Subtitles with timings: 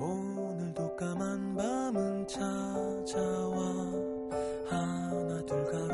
[0.00, 3.60] 오늘도 까만 밤은 찾아와.
[4.68, 5.87] 하나 둘가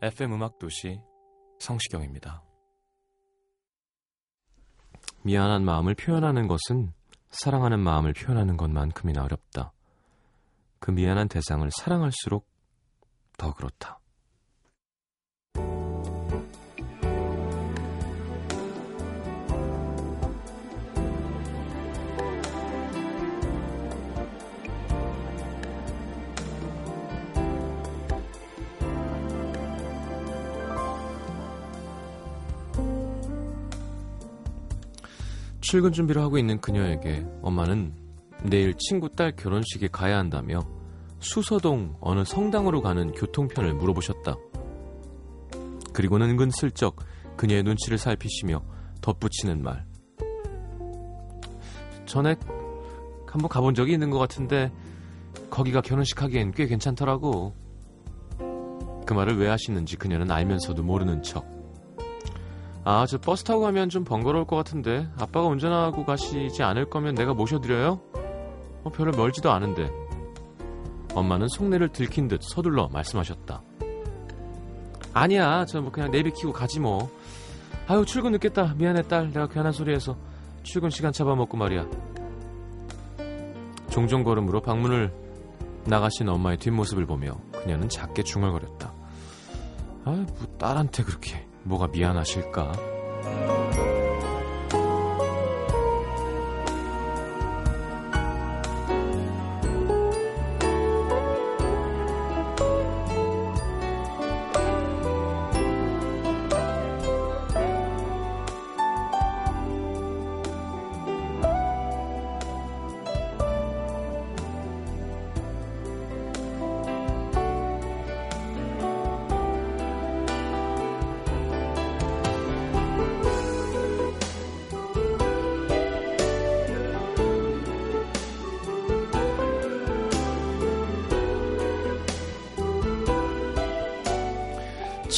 [0.00, 1.00] FM 음악 도시
[1.58, 2.44] 성시경입니다.
[5.22, 6.92] 미안한 마음을 표현하는 것은
[7.30, 9.72] 사랑하는 마음을 표현하는 것만큼이나 어렵다.
[10.78, 12.48] 그 미안한 대상을 사랑할수록
[13.36, 13.98] 더 그렇다.
[35.68, 37.92] 출근 준비를 하고 있는 그녀에게 엄마는
[38.42, 40.60] 내일 친구 딸 결혼식에 가야 한다며
[41.20, 44.34] 수서동 어느 성당으로 가는 교통편을 물어보셨다.
[45.92, 46.96] 그리고는 은근슬쩍
[47.36, 48.62] 그녀의 눈치를 살피시며
[49.02, 49.84] 덧붙이는 말.
[52.06, 52.34] 전에
[53.26, 54.72] 한번 가본 적이 있는 것 같은데
[55.50, 57.52] 거기가 결혼식 하기엔 꽤 괜찮더라고.
[59.04, 61.57] 그 말을 왜 하시는지 그녀는 알면서도 모르는 척.
[62.90, 67.34] 아, 저 버스 타고 가면 좀 번거로울 것 같은데 아빠가 운전하고 가시지 않을 거면 내가
[67.34, 68.00] 모셔드려요?
[68.82, 69.90] 어, 별로 멀지도 않은데.
[71.12, 73.60] 엄마는 속내를 들킨 듯 서둘러 말씀하셨다.
[75.12, 77.10] 아니야, 저 뭐 그냥 내비키고 가지 뭐.
[77.88, 78.72] 아유, 출근 늦겠다.
[78.78, 79.32] 미안해, 딸.
[79.32, 80.16] 내가 괜한 소리 해서
[80.62, 81.86] 출근 시간 잡아먹고 말이야.
[83.90, 85.12] 종종 걸음으로 방문을
[85.84, 88.94] 나가신 엄마의 뒷모습을 보며 그녀는 작게 중얼거렸다.
[90.06, 92.72] 아, 뭐 딸한테 그렇게 뭐가 미안하실까?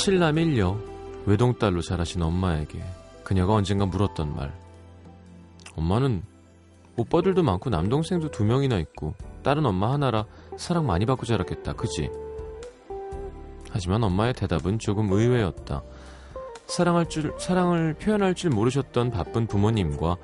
[0.09, 0.79] 일녀
[1.27, 2.83] 외동딸로 자라신 엄마에게
[3.23, 4.53] 그녀가 언젠가 물었던 말.
[5.77, 6.23] 엄마는
[6.97, 10.25] 오빠들도 많고 남동생도 두 명이나 있고 딸은 엄마 하나라
[10.57, 11.75] 사랑 많이 받고 자랐겠다.
[11.75, 12.11] 그지?
[13.71, 15.83] 하지만 엄마의 대답은 조금 의외였다.
[16.67, 20.17] 사랑할 줄 사랑을 표현할 줄 모르셨던 바쁜 부모님과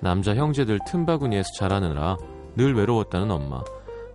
[0.00, 2.16] 남자 형제들 틈바구니에서 자라느라
[2.54, 3.62] 늘 외로웠다는 엄마.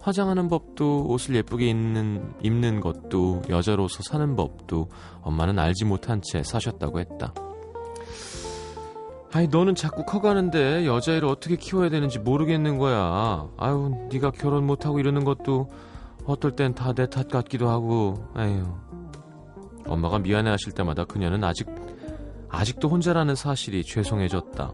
[0.02, 4.90] 화장하는 법도 옷을 예쁘게 입는, 입는 것도 여자로서 사는 법도
[5.22, 7.34] 엄마는 알지 못한 채 사셨다고 했다.
[9.34, 13.48] 아이 너는 자꾸 커가는데 여자애를 어떻게 키워야 되는지 모르겠는 거야.
[13.58, 15.70] 아유 네가 결혼 못하고 이러는 것도
[16.26, 18.16] 어떨 땐 다 내 탓 같기도 하고.
[18.38, 18.66] 에휴.
[19.88, 21.68] 엄마가 미안해하실 때마다 그녀는 아직
[22.50, 24.72] 아직도 혼자라는 사실이 죄송해졌다.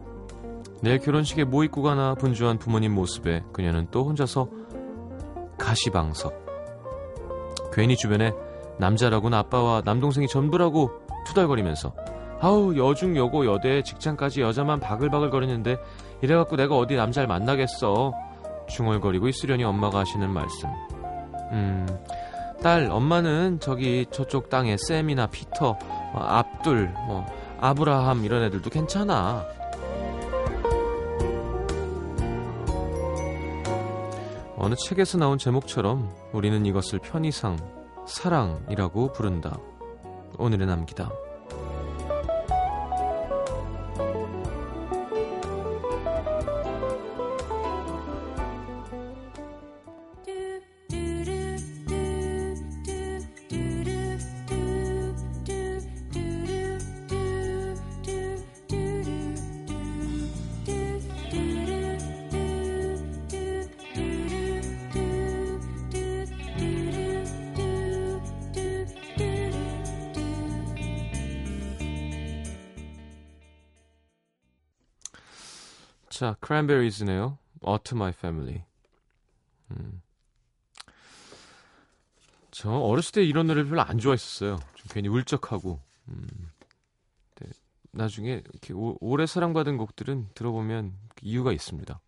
[0.82, 4.48] 내일 결혼식에 뭐 입고 가나 분주한 부모님 모습에 그녀는 또 혼자서
[5.58, 6.46] 가시방석.
[7.72, 8.32] 괜히 주변에
[8.78, 10.90] 남자라고는 아빠와 남동생이 전부라고
[11.26, 11.92] 투덜거리면서
[12.40, 15.76] 아우 여중 여고 여대 직장까지 여자만 바글바글 거리는데
[16.22, 18.12] 이래갖고 내가 어디 남자를 만나겠어?
[18.68, 20.68] 중얼거리고 있으려니 엄마가 하시는 말씀.
[21.52, 21.86] 음
[22.62, 25.78] 딸 엄마는 저기 저쪽 땅에 샘이나 피터
[26.12, 27.24] 어, 압둘 뭐
[27.60, 29.44] 아브라함 이런 애들도 괜찮아
[34.68, 37.56] 어느 책에서 나온 제목처럼 우리는 이것을 편의상
[38.06, 39.58] 사랑이라고 부른다.
[40.36, 41.10] 오늘의 남기다.
[76.18, 77.38] 자, 크랜베리즈네요.
[77.64, 78.64] Autumn My Family.
[79.70, 80.02] 음.
[82.50, 84.58] 저 어렸을 때 이런 노래를 별로 안 좋아했었어요.
[84.74, 85.80] 좀 괜히 울적하고.
[86.08, 86.26] 음.
[87.36, 87.48] 네.
[87.92, 90.92] 나중에 이렇게 오, 오래 사랑받은 곡들은 들어보면
[91.22, 92.00] 이유가 있습니다.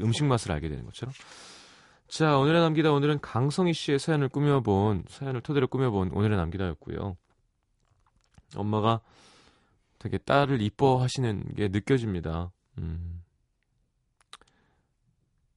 [0.00, 1.12] 음식 맛을 알게 되는 것처럼.
[2.08, 7.18] 자, 오늘의 남기다 오늘은 강성희 씨의 사연을 꾸며본 사연을 토대로 꾸며본 오늘의 남기다였고요.
[8.56, 9.02] 엄마가
[9.98, 12.52] 되게 딸을 이뻐하시는 게 느껴집니다.
[12.78, 13.22] 음.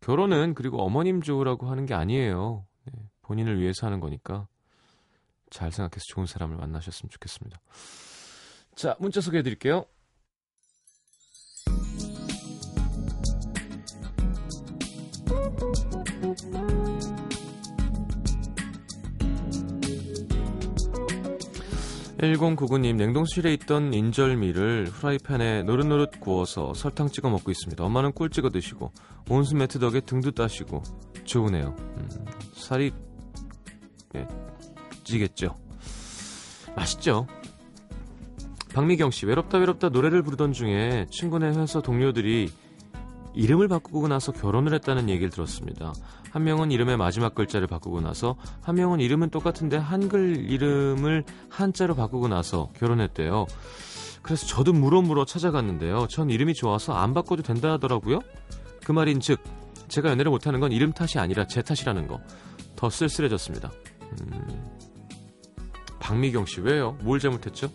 [0.01, 2.65] 결혼은 그리고 어머님 좋으라고 하는 게 아니에요.
[2.85, 4.47] 네, 본인을 위해서 하는 거니까
[5.49, 7.59] 잘 생각해서 좋은 사람을 만나셨으면 좋겠습니다.
[8.75, 9.85] 자, 문자 소개해 드릴게요.
[22.21, 27.83] 1099님 냉동실에 있던 인절미를 프라이팬에 노릇노릇 구워서 설탕 찍어 먹고 있습니다.
[27.83, 28.91] 엄마는 꿀 찍어 드시고
[29.29, 30.83] 온수 매트 덕에 등도 따시고
[31.23, 31.75] 좋으네요.
[31.79, 32.09] 음,
[32.53, 32.91] 살이
[34.15, 34.27] 예,
[35.03, 35.55] 찌겠죠.
[36.75, 37.25] 맛있죠.
[38.75, 42.51] 박미경 씨 외롭다 외롭다 노래를 부르던 중에 친구네 회사 동료들이
[43.33, 45.93] 이름을 바꾸고 나서 결혼을 했다는 얘기를 들었습니다.
[46.31, 52.27] 한 명은 이름의 마지막 글자를 바꾸고 나서 한 명은 이름은 똑같은데 한글 이름을 한자로 바꾸고
[52.27, 53.47] 나서 결혼했대요.
[54.21, 56.07] 그래서 저도 물어물어 찾아갔는데요.
[56.07, 58.19] 전 이름이 좋아서 안 바꿔도 된다 하더라고요.
[58.83, 59.39] 그 말인 즉
[59.87, 62.19] 제가 연애를 못하는 건 이름 탓이 아니라 제 탓이라는 거.
[62.75, 63.71] 더 쓸쓸해졌습니다.
[64.21, 64.65] 음...
[65.99, 66.97] 박미경 씨 왜요?
[67.01, 67.69] 뭘 잘못했죠?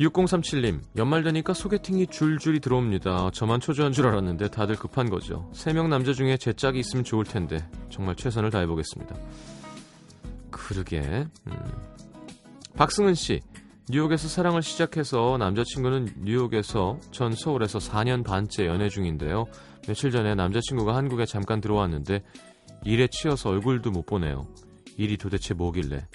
[0.00, 3.30] 6037님, 연말 되니까 소개팅이 줄줄이 들어옵니다.
[3.32, 5.50] 저만 초조한 줄 알았는데 다들 급한 거죠.
[5.54, 9.16] 3명 남자 중에 제 짝이 있으면 좋을 텐데 정말 최선을 다해보겠습니다.
[10.50, 11.26] 그러게.
[11.46, 11.52] 음.
[12.74, 13.40] 박승은 씨,
[13.88, 19.46] 뉴욕에서 사랑을 시작해서 남자친구는 뉴욕에서 전 서울에서 4년 반째 연애 중인데요.
[19.88, 22.22] 며칠 전에 남자친구가 한국에 잠깐 들어왔는데
[22.84, 24.46] 일에 치여서 얼굴도 못 보네요.
[24.98, 26.06] 일이 도대체 뭐길래?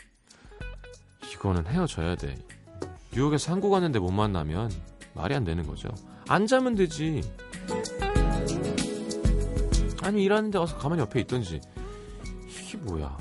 [1.34, 2.36] 이거는 헤어져야 돼.
[3.14, 4.72] 뉴욕에서 한국 왔는데 못 만나면
[5.14, 5.90] 말이 안 되는 거죠.
[6.28, 7.22] 안 자면 되지.
[10.04, 11.60] 아니 일하는데 와서 가만히 옆에 있던지.
[12.48, 13.18] 이게 뭐야.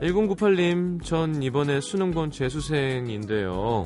[0.00, 3.84] 1098님, 전 이번에 수능 본 재수생인데요.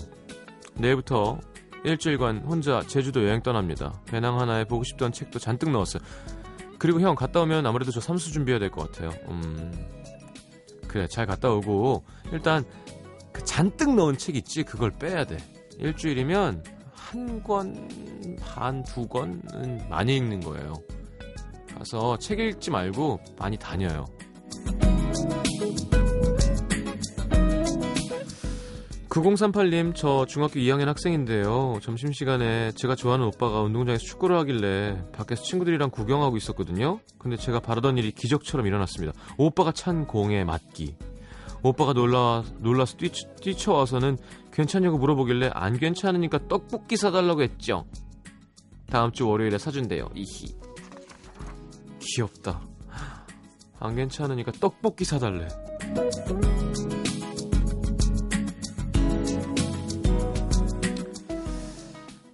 [0.74, 1.38] 내일부터
[1.84, 4.00] 일주일간 혼자 제주도 여행 떠납니다.
[4.06, 6.02] 배낭 하나에 보고 싶던 책도 잔뜩 넣었어요.
[6.78, 9.10] 그리고 형 갔다 오면 아무래도 저 삼수 준비해야 될 것 같아요.
[9.28, 9.72] 음,
[10.88, 12.64] 그래 잘 갔다 오고 일단
[13.36, 15.36] 그 잔뜩 넣은 책 있지 그걸 빼야 돼
[15.78, 17.74] 일주일이면 한 권
[18.40, 20.72] 반 두 권은 많이 읽는 거예요
[21.76, 24.06] 가서 책 읽지 말고 많이 다녀요
[29.10, 31.78] 9038님, 저 중학교 2학년 학생인데요.
[31.80, 37.00] 점심시간에 제가 좋아하는 오빠가 운동장에서 축구를 하길래 밖에서 친구들이랑 구경하고 있었거든요.
[37.18, 39.18] 근데 제가 바라던 일이 기적처럼 일어났습니다.
[39.38, 40.96] 오빠가 찬 공에 맞기.
[41.68, 44.18] 오빠가 놀라, 놀라서 뛰, 뛰쳐와서는
[44.52, 47.86] 괜찮냐고 물어보길래 안 괜찮으니까 떡볶이 사달라고 했죠.
[48.88, 50.08] 다음 주 월요일에 사준대요.
[50.14, 50.54] 이히.
[52.00, 52.62] 귀엽다.
[53.80, 55.48] 안 괜찮으니까 떡볶이 사달래.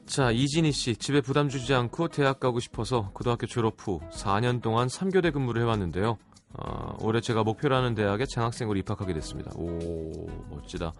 [0.04, 0.94] 자, 이진희 씨.
[0.94, 6.18] 집에 부담 주지 않고 대학 가고 싶어서 고등학교 졸업 후 4년 동안 3교대 근무를 해왔는데요.
[6.54, 9.50] 어, 올해 제가 목표로 하는 대학에 장학생으로 입학하게 됐습니다.
[9.56, 10.92] 오, 멋지다.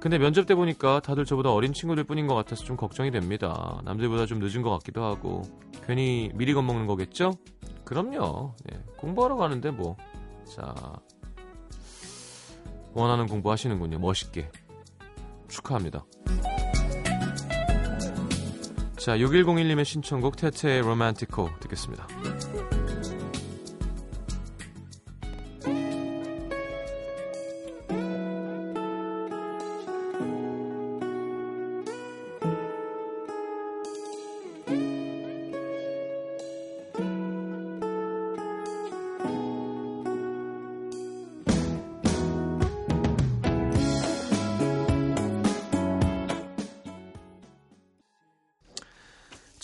[0.00, 3.80] 근데 면접 때 보니까 다들 저보다 어린 친구들 뿐인 것 같아서 좀 걱정이 됩니다.
[3.84, 5.42] 남들보다 좀 늦은 것 같기도 하고
[5.86, 7.32] 괜히 미리 겁먹는 거겠죠?
[7.84, 8.54] 그럼요.
[8.72, 9.96] 예, 공부하러 가는데 뭐.
[10.56, 10.74] 자,
[12.92, 13.98] 원하는 공부 하시는군요.
[13.98, 14.50] 멋있게.
[15.48, 16.04] 축하합니다.
[18.96, 22.06] 자, 6101님의 신청곡 테테의 로맨티코 듣겠습니다.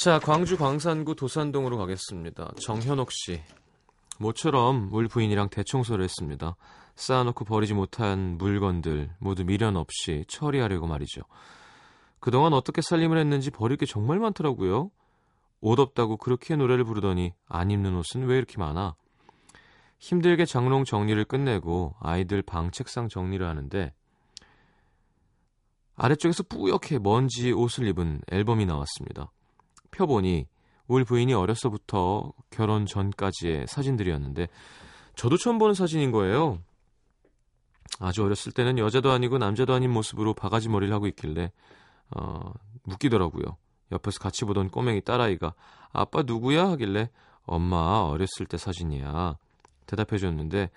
[0.07, 2.53] 자, 광주 광산구 도산동으로 가겠습니다.
[2.61, 3.43] 정현옥 씨.
[4.21, 6.55] 모처럼 물 부인이랑 대청소를 했습니다.
[6.95, 11.23] 쌓아놓고 버리지 못한 물건들 모두 미련 없이 처리하려고 말이죠.
[12.21, 14.93] 그동안 어떻게 살림을 했는지 버릴 게 정말 많더라고요.
[15.61, 18.95] 옷 없다고 그렇게 노래를 부르더니 안 입는 옷은 왜 이렇게 많아?
[19.99, 23.93] 힘들게 장롱 정리를 끝내고 아이들 방 책상 정리를 하는데
[25.97, 29.33] 아래쪽에서 뿌옇게 먼지 옷을 입은 앨범이 나왔습니다.
[29.97, 30.47] 펴보니
[30.87, 34.49] 우리 부인이 어렸서부터 결혼 전까지의 사진들이었는데
[35.15, 36.59] 저도 처음 보는 사진인 거예요.
[38.01, 41.51] 아주 어렸을 때는 여자도 아니고 남자도 아닌 모습으로 바가지 머리를 하고 있길래
[42.17, 42.53] 어,
[42.87, 43.57] 웃기더라고요.
[43.93, 45.55] 옆에서 같이 보던 꼬맹이 딸아이가
[45.93, 47.11] 아빠 누구야 하길래
[47.45, 49.37] 엄마 어렸을 때 사진이야
[49.87, 50.71] 대답해 줬는데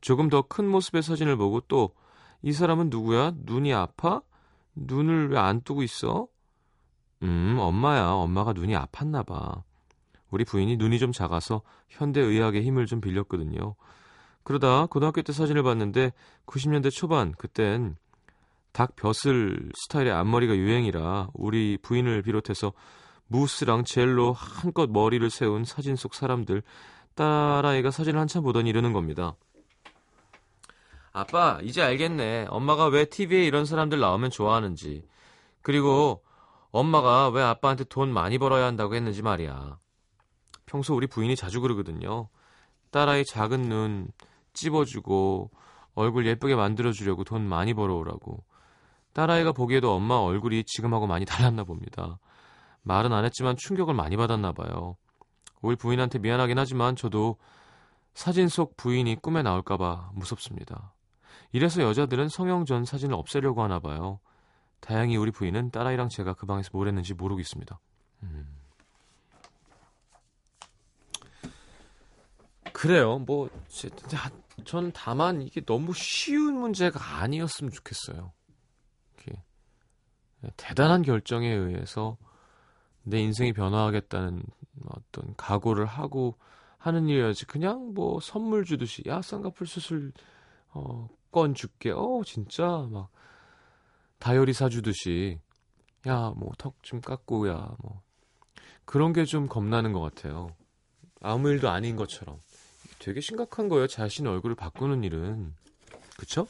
[0.00, 1.92] 조금 더 큰 모습의 사진을 보고 또
[2.42, 3.32] 이 사람은 누구야?
[3.34, 4.22] 눈이 아파?
[4.74, 6.28] 눈을 왜 안 뜨고 있어?
[7.22, 8.08] 음, 엄마야.
[8.08, 9.62] 엄마가 눈이 아팠나 봐.
[10.30, 13.74] 우리 부인이 눈이 좀 작아서 현대의학의 힘을 좀 빌렸거든요.
[14.42, 16.12] 그러다 고등학교 때 사진을 봤는데
[16.46, 17.96] 90년대 초반 그땐
[18.72, 22.72] 닭 벼슬 스타일의 앞머리가 유행이라 우리 부인을 비롯해서
[23.28, 26.62] 무스랑 젤로 한껏 머리를 세운 사진 속 사람들
[27.14, 29.34] 딸아이가 사진을 한참 보더니 이러는 겁니다.
[31.12, 32.46] 아빠, 이제 알겠네.
[32.50, 35.08] 엄마가 왜 TV에 이런 사람들 나오면 좋아하는지.
[35.62, 36.22] 그리고
[36.76, 39.78] 엄마가 왜 아빠한테 돈 많이 벌어야 한다고 했는지 말이야.
[40.66, 42.28] 평소 우리 부인이 자주 그러거든요.
[42.90, 44.08] 딸아이 작은 눈
[44.52, 45.50] 찝어주고
[45.94, 48.44] 얼굴 예쁘게 만들어주려고 돈 많이 벌어오라고.
[49.14, 52.18] 딸아이가 보기에도 엄마 얼굴이 지금하고 많이 달랐나 봅니다.
[52.82, 54.96] 말은 안 했지만 충격을 많이 받았나 봐요.
[55.62, 57.38] 우리 부인한테 미안하긴 하지만 저도
[58.12, 60.92] 사진 속 부인이 꿈에 나올까봐 무섭습니다.
[61.52, 64.20] 이래서 여자들은 성형 전 사진을 없애려고 하나 봐요.
[64.80, 67.78] 다행히 우리 부인은 딸아이랑 제가 그 방에서 뭘 했는지 모르고 있습니다.
[68.22, 68.56] 음.
[72.72, 73.18] 그래요.
[73.20, 73.48] 뭐,
[74.64, 78.32] 전 다만 이게 너무 쉬운 문제가 아니었으면 좋겠어요.
[79.14, 79.42] 이렇게
[80.56, 82.18] 대단한 결정에 의해서
[83.02, 84.42] 내 인생이 변화하겠다는
[84.88, 86.36] 어떤 각오를 하고
[86.76, 90.12] 하는 일이어야지 그냥 뭐 선물 주듯이 야 쌍꺼풀 수술
[90.68, 91.90] 어, 건 줄게.
[91.90, 93.10] 어, 진짜 막
[94.18, 95.38] 다이어리 사주듯이
[96.06, 98.02] 야, 뭐 턱 좀 깎고 야, 뭐
[98.84, 100.48] 그런 게 좀 겁나는 것 같아요.
[101.20, 102.38] 아무 일도 아닌 것처럼.
[103.00, 103.86] 되게 심각한 거예요.
[103.88, 105.54] 자신의 얼굴을 바꾸는 일은.
[106.16, 106.46] 그쵸?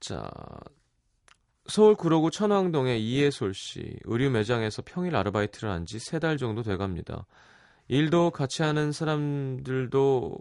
[0.00, 0.28] 자,
[1.66, 3.96] 서울 구로구 천왕동의 이해솔 씨.
[4.04, 7.26] 의류 매장에서 평일 아르바이트를 한 지 세 달 정도 돼갑니다.
[7.88, 10.38] 일도 같이 하는 사람들도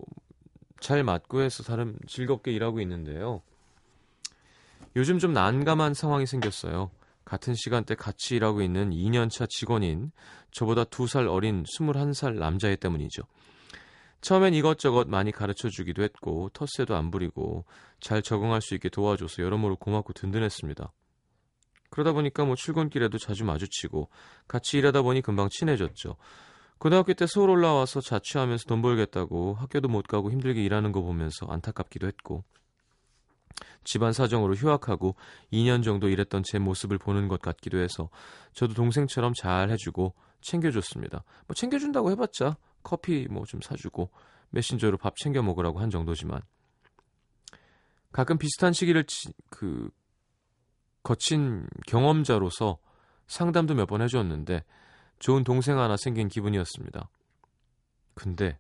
[0.80, 3.42] 잘 맞고 해서 다른 즐겁게 일하고 있는데요.
[4.98, 6.90] 요즘 좀 난감한 상황이 생겼어요.
[7.24, 10.12] 같은 시간대 같이 일하고 있는 2년차 직원인
[10.50, 13.22] 저보다 2살 어린 21살 남자애 때문이죠.
[14.22, 17.66] 처음엔 이것저것 많이 가르쳐 주기도 했고 텃세도 안 부리고
[18.00, 20.92] 잘 적응할 수 있게 도와줘서 여러모로 고맙고 든든했습니다.
[21.92, 24.10] 그러다 보니까 뭐 출근길에도 자주 마주치고
[24.48, 26.16] 같이 일하다 보니 금방 친해졌죠.
[26.80, 32.08] 고등학교 때 서울 올라와서 자취하면서 돈 벌겠다고 학교도 못 가고 힘들게 일하는 거 보면서 안타깝기도
[32.08, 32.46] 했고
[33.84, 35.16] 집안 사정으로 휴학하고
[35.52, 38.10] 2년 정도 일했던 제 모습을 보는 것 같기도 해서
[38.54, 41.24] 저도 동생처럼 잘 해주고 챙겨줬습니다.
[41.48, 44.12] 뭐 챙겨준다고 해봤자 커피 뭐 좀 사주고
[44.50, 46.42] 메신저로 밥 챙겨 먹으라고 한 정도지만
[48.12, 49.90] 가끔 비슷한 시기를 치, 그
[51.04, 52.80] 거친 경험자로서
[53.28, 54.64] 상담도 몇 번 해줬는데
[55.20, 57.10] 좋은 동생 하나 생긴 기분이었습니다.
[58.14, 58.60] 근데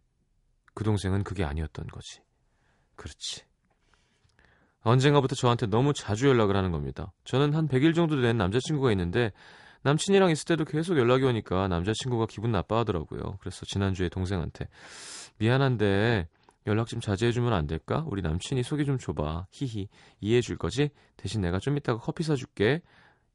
[0.74, 2.22] 그 동생은 그게 아니었던 거지.
[2.96, 3.44] 그렇지.
[4.88, 7.12] 언젠가부터 저한테 너무 자주 연락을 하는 겁니다.
[7.26, 9.34] 저는 한 100일 정도 된 남자친구가 있는데
[9.82, 13.38] 남친이랑 있을 때도 계속 연락이 오니까 남자친구가 기분 나빠하더라고요.
[13.40, 14.70] 그래서 지난주에 동생한테
[15.40, 16.28] 미안한데
[16.68, 18.06] 연락 좀 자제해주면 안 될까?
[18.08, 19.48] 우리 남친이 소개 좀 줘봐.
[19.52, 19.90] 히히
[20.22, 20.90] 이해해줄 거지?
[21.18, 22.82] 대신 내가 좀 이따가 커피 사줄게.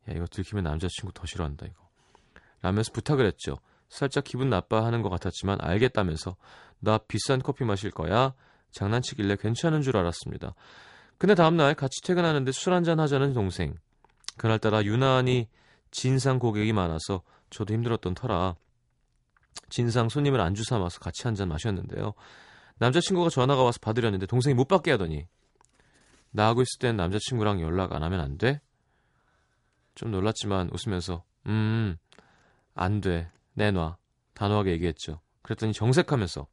[0.08, 1.88] 야 이거 들키면 남자친구 더 싫어한다 이거.
[2.62, 3.56] 라면서 부탁을 했죠.
[3.90, 6.34] 살짝 기분 나빠하는 것 같았지만 알겠다면서
[6.80, 8.32] 나 비싼 커피 마실 거야.
[8.70, 10.54] 장난치길래 괜찮은 줄 알았습니다.
[11.22, 13.76] 근데 다음날 같이 퇴근하는데 술 한잔 하자는 동생.
[14.38, 15.46] 그날따라 유난히
[15.92, 18.56] 진상 고객이 많아서 저도 힘들었던 터라
[19.68, 22.14] 진상 손님을 안주 삼아서 같이 한잔 마셨는데요.
[22.78, 25.28] 남자친구가 전화가 와서 받으려는데 동생이 못 받게 하더니
[26.32, 28.60] 나하고 있을 땐 남자친구랑 연락 안 하면 안 돼?
[29.94, 31.98] 좀 놀랐지만 웃으면서 음
[32.74, 33.30] 안 돼.
[33.52, 33.96] 내놔.
[34.34, 35.20] 단호하게 얘기했죠.
[35.42, 36.48] 그랬더니 정색하면서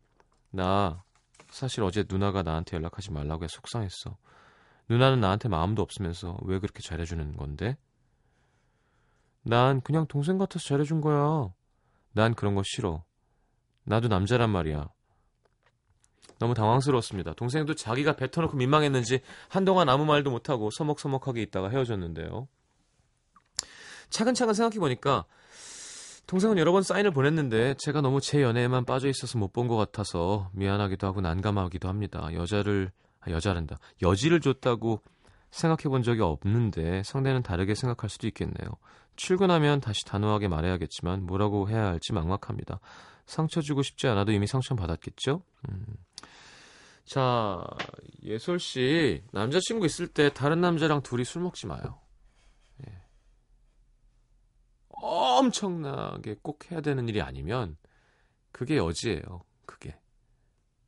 [0.52, 1.04] 나
[1.50, 4.16] 사실 어제 누나가 나한테 연락하지 말라고 해 속상했어.
[4.90, 7.78] 누나는 나한테 마음도 없으면서 왜 그렇게 잘해주는 건데?
[9.44, 11.54] 난 그냥 동생 같아서 잘해준 거야.
[12.14, 13.04] 난 그런 거 싫어.
[13.84, 14.90] 나도 남자란 말이야.
[16.40, 17.34] 너무 당황스러웠습니다.
[17.34, 22.48] 동생도 자기가 뱉어놓고 민망했는지 한동안 아무 말도 못하고 서먹서먹하게 있다가 헤어졌는데요.
[24.10, 25.26] 차근차근 생각해보니까
[26.28, 30.50] 동생은 여러 번 사인을 보냈는데 제가 너무 제 연애에만 빠져 있어서 못 본 것 같아서
[30.54, 32.30] 미안하기도 하고 난감하기도 합니다.
[32.34, 33.78] 여자를 아, 여자란다.
[34.02, 35.02] 여지를 줬다고
[35.52, 38.70] 생각해 본 적이 없는데 상대는 다르게 생각할 수도 있겠네요.
[39.16, 42.80] 출근하면 다시 단호하게 말해야겠지만 뭐라고 해야 할지 막막합니다.
[43.26, 45.44] 상처 주고 싶지 않아도 이미 상처 받았겠죠?
[45.70, 45.86] 음.
[47.06, 47.64] 자,
[48.24, 52.00] 예솔 씨, 남자친구 있을 때 다른 남자랑 둘이 술 먹지 마요.
[52.88, 53.02] 예.
[54.90, 57.78] 엄청나게 꼭 해야 되는 일이 아니면
[58.52, 59.44] 그게 여지예요.
[59.66, 60.00] 그게.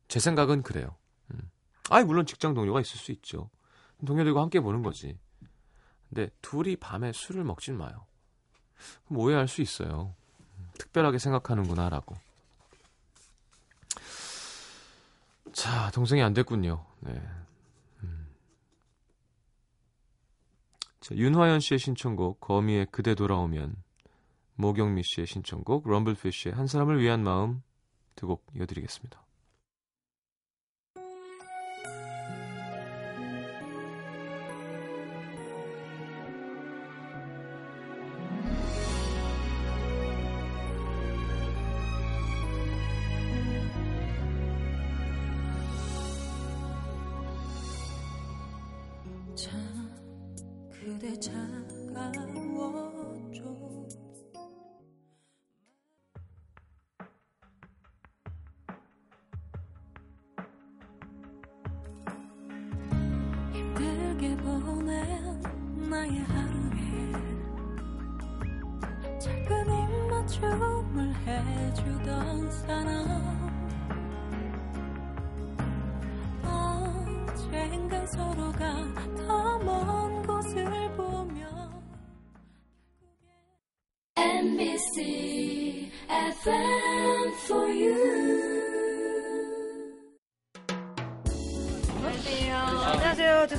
[0.08, 0.96] 제 생각은 그래요.
[1.90, 1.92] 음.
[1.94, 3.50] 아이, 물론 직장 동료가 있을 수 있죠.
[4.04, 5.18] 동료들과 함께 보는 거지.
[6.08, 8.06] 근데 둘이 밤에 술을 먹진 마요.
[9.06, 10.14] 그럼 오해할 수 있어요.
[10.78, 12.16] 특별하게 생각하는구나라고.
[15.52, 16.84] 자, 동생이 안 됐군요.
[17.00, 17.20] 네.
[18.02, 18.28] 음.
[21.00, 23.76] 자, 윤화연 씨의 신청곡 거미의 그대 돌아오면
[24.54, 27.62] 모경미 씨의 신청곡 럼블피쉬의 한 사람을 위한 마음
[28.16, 29.21] 두 곡 이어드리겠습니다.
[64.22, 65.42] 힘들게 보낸
[65.90, 67.12] 나의 하루에
[69.18, 73.52] 작은 입맞춤을 해주던 사람.
[76.44, 78.94] 언젠간 서로가
[79.26, 80.01] 더먼곳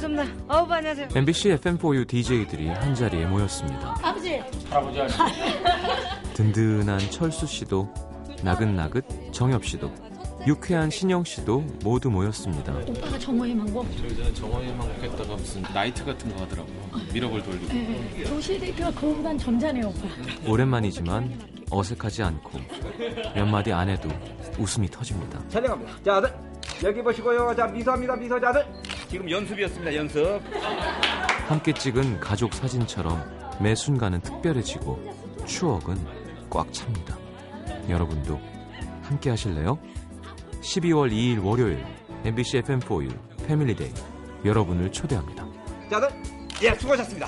[0.04, 0.54] 죄송합니다.
[0.54, 1.08] 아우 안녕하세요.
[1.16, 3.96] MBC FM4U DJ들이 한 자리에 모였습니다.
[4.02, 4.42] 아버지.
[6.34, 7.88] 든든한 철수 씨도
[8.44, 9.90] 나긋나긋 정엽 씨도
[10.46, 12.74] 유쾌한 신영 씨도 모두 모였습니다.
[12.86, 13.86] 오빠가 정호의 망고.
[13.96, 16.76] 저희는 정원이만 먹겠다가 무슨 나이트 같은 거 하더라고요.
[17.14, 17.68] 미러볼 돌리고.
[17.74, 18.24] 네.
[18.26, 20.52] 도시대교가 그거보단 점잖아요, 오빠.
[20.52, 21.40] 오랜만이지만
[21.70, 22.60] 어색하지 않고
[23.36, 24.10] 몇 마디 안 해도
[24.60, 25.42] 웃음이 터집니다.
[25.48, 26.04] 촬영합니다.
[26.04, 26.34] 자, 아들
[26.84, 27.56] 여기 보시고요.
[27.56, 28.18] 자, 미소합니다.
[28.18, 28.66] 미소 자, 아들
[29.14, 29.94] 지금 연습이었습니다.
[29.94, 30.42] 연습.
[31.48, 33.24] 함께 찍은 가족 사진처럼
[33.62, 34.98] 매 순간은 특별해지고
[35.46, 35.96] 추억은
[36.50, 37.16] 꽉 찹니다.
[37.88, 38.42] 여러분도
[39.04, 39.78] 함께 하실래요?
[40.62, 41.86] 12월 2일 월요일
[42.26, 43.94] MBC FM4U Family Day
[44.46, 45.46] 여러분을 초대합니다.
[45.92, 46.10] 자, 아들
[46.64, 47.28] 예, 수고하셨습니다.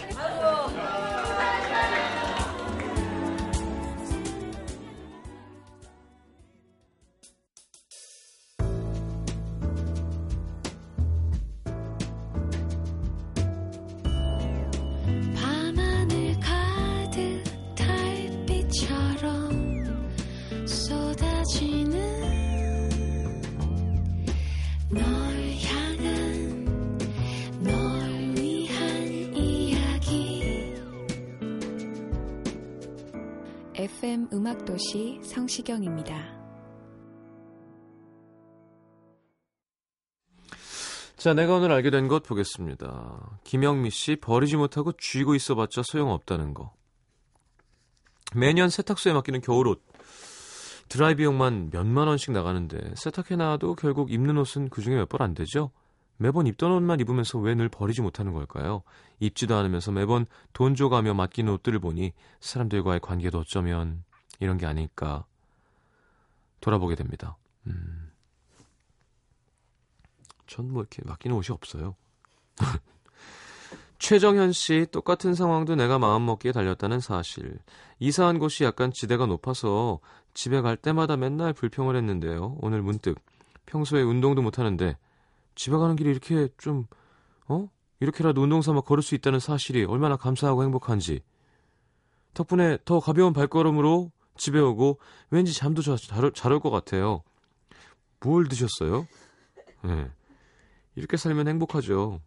[34.06, 36.16] FM 음악도시 성시경입니다.
[41.18, 43.40] 자, 내가 오늘 알게 된 것 보겠습니다.
[43.46, 46.72] 김영미 씨, 버리지 못하고 쥐고 있어봤자 소용없다는 거.
[48.36, 49.82] 매년 세탁소에 맡기는 겨울옷.
[50.90, 55.72] 드라이비용만 몇만 원씩 나가는데 세탁해놔도 결국 입는 옷은 그중에 몇 벌 안 되죠?
[56.18, 58.84] 매번 입던 옷만 입으면서 왜 늘 버리지 못하는 걸까요?
[59.20, 64.04] 입지도 않으면서 매번 돈 줘가며 맡기는 옷들을 보니 사람들과의 관계도 어쩌면
[64.40, 65.26] 이런 게 아닐까
[66.62, 67.38] 돌아보게 됩니다.
[67.68, 68.12] 음.
[70.48, 71.96] 전 뭐 이렇게 맡기는 옷이 없어요.
[74.00, 77.58] 최정현 씨, 똑같은 상황도 내가 마음먹기에 달렸다는 사실.
[78.00, 80.00] 이사한 곳이 약간 지대가 높아서
[80.34, 82.58] 집에 갈 때마다 맨날 불평을 했는데요.
[82.62, 83.20] 오늘 문득
[83.66, 84.98] 평소에 운동도 못하는데
[85.56, 86.86] 집에 가는 길이 이렇게 좀,
[87.48, 87.70] 어?
[88.00, 91.22] 이렇게라도 운동 삼아 걸을 수 있다는 사실이 얼마나 감사하고 행복한지.
[92.34, 97.24] 덕분에 더 가벼운 발걸음으로 집에 오고 왠지 잠도 잘올것 같아요.
[98.20, 99.08] 뭘 드셨어요?
[99.84, 100.12] 네.
[100.96, 102.20] 이렇게 살면 행복하죠.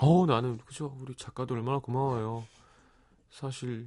[0.00, 0.96] 어, 나는, 그죠.
[1.00, 2.44] 우리 작가도 얼마나 고마워요.
[3.30, 3.86] 사실,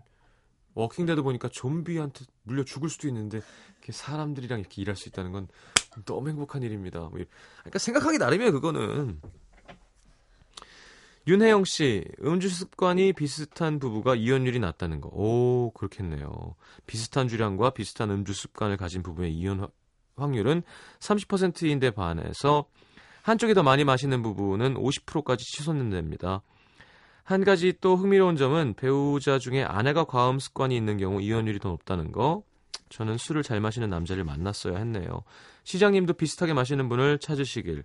[0.74, 3.41] Walking Dead 보니까 좀비한테 물려 죽을 수도 있는데,
[3.73, 5.50] 이렇게 사람들이랑 이렇게 일할 수 있다는 건
[6.06, 7.00] 너무 행복한 일입니다.
[7.00, 9.20] 뭐, 그러니까 생각하기 나름이에요, 그거는.
[11.28, 15.10] 윤혜영 씨, 음주 습관이 비슷한 부부가 이혼율이 낮다는 거.
[15.10, 16.56] 오, 그렇겠네요.
[16.86, 19.68] 비슷한 주량과 비슷한 음주 습관을 가진 부부의 이혼
[20.16, 20.64] 확률은
[21.00, 22.66] 30%인데 반해서
[23.24, 26.44] 한쪽이 더 많이 마시는 부분은 50%까지 치솟는답니다.
[27.24, 32.14] 한 가지 또 흥미로운 점은 배우자 중에 아내가 과음 습관이 있는 경우 이혼율이 더 높다는
[32.14, 32.44] 거.
[32.88, 35.24] 저는 술을 잘 마시는 남자를 만났어야 했네요.
[35.68, 37.84] 시장님도 비슷하게 마시는 분을 찾으시길.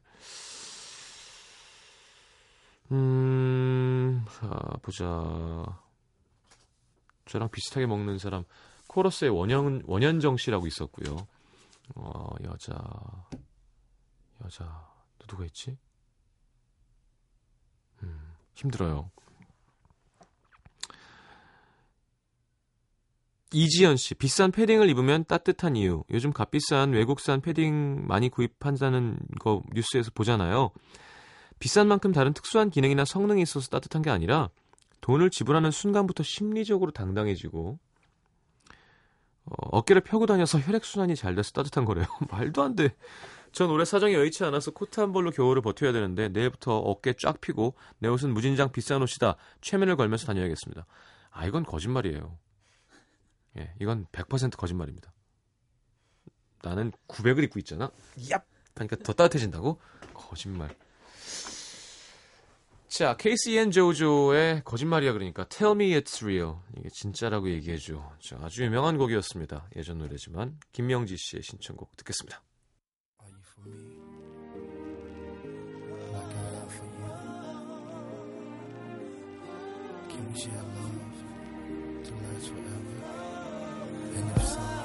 [2.93, 4.49] 음, 자,
[4.83, 5.81] 보자.
[7.25, 8.45] 저랑 비슷하게 먹는 사람,
[8.87, 11.27] 코러스의 원현, 원현정 씨라고 있었고요.
[11.97, 12.73] 어, 여자,
[14.45, 15.77] 여자, 또 누가 있지?
[18.05, 19.11] 음, 힘들어요.
[23.53, 26.05] 이지연 씨, 비싼 패딩을 입으면 따뜻한 이유.
[26.11, 30.71] 요즘 값비싼 외국산 패딩 많이 구입한다는 거 뉴스에서 보잖아요.
[31.59, 34.49] 비싼 만큼 다른 특수한 기능이나 성능이 있어서 따뜻한 게 아니라
[35.01, 37.79] 돈을 지불하는 순간부터 심리적으로 당당해지고
[39.45, 42.07] 어, 어깨를 펴고 다녀서 혈액순환이 잘 돼서 따뜻한 거래요.
[42.31, 42.95] 말도 안 돼.
[43.53, 47.75] 전 올해 사정이 여의치 않아서 코트 한 벌로 겨울을 버텨야 되는데 내일부터 어깨 쫙 펴고
[47.99, 49.37] 내 옷은 무진장 비싼 옷이다.
[49.61, 50.87] 최면을 걸면서 다녀야겠습니다.
[51.31, 52.39] 아 이건 거짓말이에요.
[53.59, 55.13] 예, 이건 100% 거짓말입니다.
[56.63, 57.91] 나는 900을 입고 있잖아.
[58.19, 58.43] 얍!
[58.77, 59.79] 하니까 더 따뜻해진다고?
[60.15, 60.75] 거짓말.
[62.89, 63.17] K-Ci
[63.57, 66.57] and JoJo의 거짓말이야 그러니까 Tell me it's real.
[66.77, 68.13] 이게 진짜라고 얘기해 줘.
[68.21, 69.71] 자, 아주 유명한 곡이었습니다.
[69.77, 72.43] 예전 노래지만 김명지 씨의 신청곡 듣겠습니다.
[73.23, 73.97] Are you for me?
[76.13, 77.13] Like I am for you.
[80.11, 81.17] Can we share love
[82.05, 83.22] to last forever?
[84.17, 84.82] and your soul.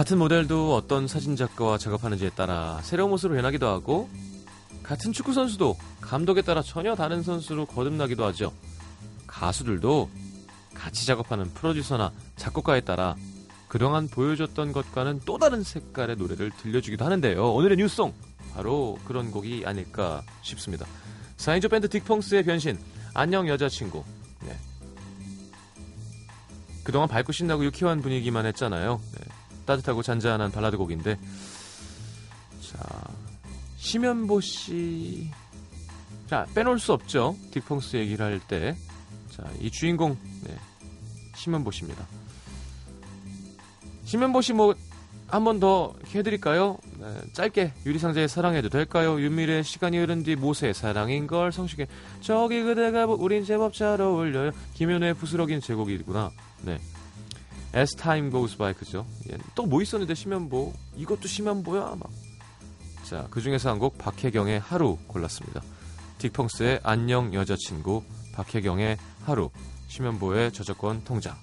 [0.00, 4.08] 같은 모델도 어떤 사진작가와 작업하는지에 따라 새로운 모습으로 변하기도 하고
[4.82, 8.50] 같은 축구 선수도 감독에 따라 전혀 다른 선수로 거듭나기도 하죠.
[9.26, 10.08] 가수들도
[10.72, 13.14] 같이 작업하는 프로듀서나 작곡가에 따라
[13.68, 17.52] 그동안 보여줬던 것과는 또 다른 색깔의 노래를 들려주기도 하는데요.
[17.52, 18.14] 오늘의 뉴스송
[18.54, 20.86] 바로 그런 곡이 아닐까 싶습니다.
[21.36, 22.78] 4인조 밴드 딕펑스의 변신
[23.12, 24.02] 안녕 여자친구
[24.46, 24.56] 네.
[26.84, 28.98] 그동안 밝고 신나고 유쾌한 분위기만 했잖아요.
[29.12, 29.19] 네.
[29.66, 31.18] 따뜻하고 잔잔한 발라드 곡인데
[32.60, 32.78] 자
[33.76, 35.30] 심연보 씨.
[36.28, 37.34] 자, 빼놓을 수 없죠.
[37.50, 38.76] 딕펑스 얘기를 할 때.
[39.34, 40.54] 자, 이 주인공, 네.
[41.34, 42.06] 심연보 씨입니다.
[44.04, 44.74] 심연보 씨 뭐,
[45.28, 46.76] 한 번 더 해드릴까요?
[46.98, 49.20] 네, 짧게, 유리상자의 사랑해도 될까요?
[49.20, 51.86] 윤미래 시간이 흐른 뒤 모세 사랑인 걸 성시계.
[52.20, 54.52] 저기 그대가 뭐, 우린 제법 잘 어울려요.
[54.74, 56.30] 김현우의 부스러긴 제곡이구나.
[56.62, 56.78] 네.
[57.96, 59.06] Time goes by, 그죠?
[59.32, 60.72] 예, 또뭐 있었는데, 심연보.
[60.96, 61.96] 이것도 심연보야?
[61.98, 62.10] 막.
[63.04, 65.62] 자, 그 중에서 한 곡 박혜경의 하루 골랐습니다.
[66.18, 68.02] 딕펑스의 안녕 여자친구,
[68.34, 69.50] 박혜경의 하루,
[69.88, 71.36] 심연보의 저작권 통장.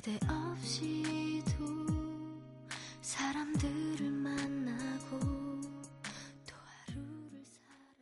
[0.00, 1.50] 그대 없이도
[3.00, 5.18] 사람들을 만나고
[6.46, 7.98] 또 하루를 살아요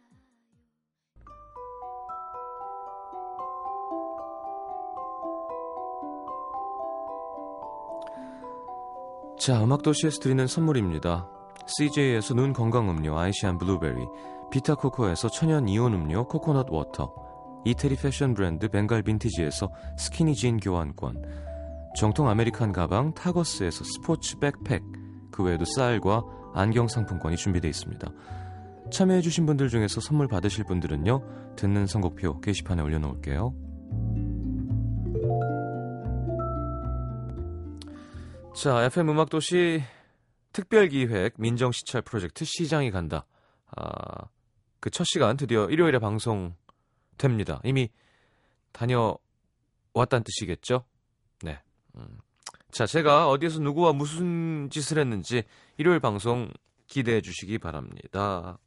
[9.39, 11.31] 자, 음악도시에서 드리는 선물입니다.
[11.67, 14.07] CJ에서 눈 건강 음료 아이시안 블루베리,
[14.51, 17.15] 비타코코에서 천연 이온 음료 코코넛 water,
[17.65, 21.56] 이태리 패션 브랜드 벵갈 빈티지에서 스키니진 교환권,
[21.97, 24.83] 정통 American 가방 타거스에서 스포츠 백팩,
[25.31, 26.23] 그 외에도 쌀과
[26.55, 28.11] 안경 상품권이 준비되어 있습니다.
[28.93, 33.55] 참여해주신 분들 중에서 선물 받으실 분들은요, 듣는 선곡표 게시판에 올려놓을게요.
[38.55, 39.83] 자, FM 음악도시
[40.53, 43.27] 특별기획 민정시찰 프로젝트 시장이 간다.
[43.75, 44.29] 아,
[44.81, 47.61] 그 첫 시간 드디어 일요일에 방송됩니다.
[47.65, 47.91] 이미
[48.73, 50.85] 다녀왔다는 뜻이겠죠?
[51.43, 51.61] 네.
[51.97, 52.19] 음.
[52.71, 55.45] 자, 제가 어디에서 누구와 무슨 짓을 했는지
[55.79, 56.53] 일요일 방송
[56.87, 58.59] 기대해 주시기 바랍니다.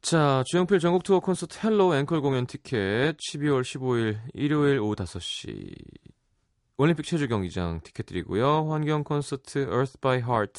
[0.00, 5.74] 자, 조용필 전국 투어 콘서트 Hello 앵콜 공연 티켓 12월 15일 일요일 오후 5시
[6.76, 8.70] 올림픽 체조 경기장 티켓 드리고요.
[8.70, 10.58] 환경 콘서트 Earth by Heart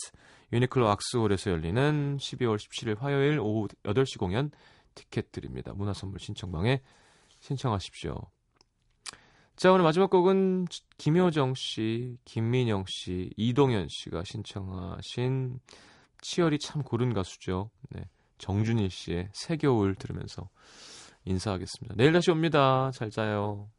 [0.53, 4.51] 유니클로 악스홀에서 열리는 12월 17일 화요일 오후 8시 공연
[4.95, 5.73] 티켓 드립니다.
[5.73, 6.81] 문화선물 신청방에
[7.41, 8.15] 신청하십시오.
[9.55, 10.65] 자, 오늘 마지막 곡은
[10.97, 15.59] 김효정 씨, 김민영 씨, 이동현 씨가 신청하신
[16.21, 17.69] 치열이 참 고른 가수죠.
[17.89, 18.01] 네.
[18.37, 20.49] 정준일 씨의 새 겨울 들으면서
[21.23, 21.95] 인사하겠습니다.
[21.95, 22.91] 내일 다시 옵니다.
[22.93, 23.69] 잘 자요.